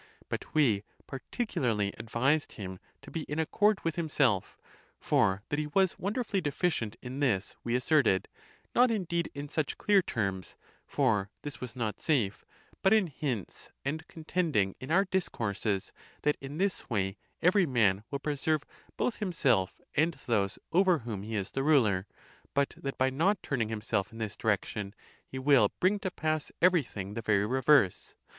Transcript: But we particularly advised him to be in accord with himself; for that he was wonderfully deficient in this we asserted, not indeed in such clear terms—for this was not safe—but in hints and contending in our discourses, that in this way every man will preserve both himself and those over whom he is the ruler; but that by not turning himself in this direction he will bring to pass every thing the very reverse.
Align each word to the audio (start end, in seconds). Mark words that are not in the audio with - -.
But 0.29 0.55
we 0.55 0.81
particularly 1.05 1.93
advised 1.95 2.53
him 2.53 2.79
to 3.03 3.11
be 3.11 3.21
in 3.29 3.37
accord 3.37 3.83
with 3.83 3.97
himself; 3.97 4.57
for 4.99 5.43
that 5.49 5.59
he 5.59 5.67
was 5.67 5.99
wonderfully 5.99 6.41
deficient 6.41 6.95
in 7.03 7.19
this 7.19 7.55
we 7.63 7.75
asserted, 7.75 8.27
not 8.73 8.89
indeed 8.89 9.29
in 9.35 9.47
such 9.47 9.77
clear 9.77 10.01
terms—for 10.01 11.29
this 11.43 11.61
was 11.61 11.75
not 11.75 12.01
safe—but 12.01 12.91
in 12.91 13.05
hints 13.15 13.69
and 13.85 14.07
contending 14.07 14.73
in 14.79 14.89
our 14.89 15.05
discourses, 15.05 15.93
that 16.23 16.35
in 16.41 16.57
this 16.57 16.89
way 16.89 17.17
every 17.39 17.67
man 17.67 18.03
will 18.09 18.17
preserve 18.17 18.65
both 18.97 19.17
himself 19.17 19.79
and 19.95 20.15
those 20.25 20.57
over 20.71 20.97
whom 21.05 21.21
he 21.21 21.35
is 21.35 21.51
the 21.51 21.61
ruler; 21.61 22.07
but 22.55 22.69
that 22.75 22.97
by 22.97 23.11
not 23.11 23.43
turning 23.43 23.69
himself 23.69 24.11
in 24.11 24.17
this 24.17 24.35
direction 24.35 24.95
he 25.27 25.37
will 25.37 25.71
bring 25.79 25.99
to 25.99 26.09
pass 26.09 26.51
every 26.59 26.81
thing 26.81 27.13
the 27.13 27.21
very 27.21 27.45
reverse. 27.45 28.15